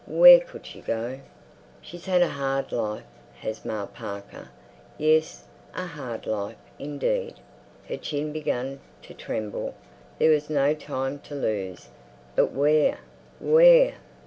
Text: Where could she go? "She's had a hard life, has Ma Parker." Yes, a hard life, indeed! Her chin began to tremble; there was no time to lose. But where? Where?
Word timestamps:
Where 0.07 0.39
could 0.39 0.65
she 0.65 0.81
go? 0.81 1.19
"She's 1.79 2.07
had 2.07 2.23
a 2.23 2.27
hard 2.29 2.71
life, 2.71 3.03
has 3.41 3.63
Ma 3.63 3.85
Parker." 3.85 4.49
Yes, 4.97 5.43
a 5.75 5.85
hard 5.85 6.25
life, 6.25 6.57
indeed! 6.79 7.35
Her 7.87 7.97
chin 7.97 8.31
began 8.33 8.79
to 9.03 9.13
tremble; 9.13 9.75
there 10.17 10.31
was 10.31 10.49
no 10.49 10.73
time 10.73 11.19
to 11.19 11.35
lose. 11.35 11.89
But 12.35 12.51
where? 12.51 12.97
Where? 13.39 13.93